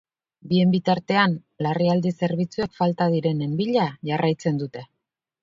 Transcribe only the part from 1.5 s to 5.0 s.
larrialdi zerbitzuek falta direnen bila jarraitzen dute.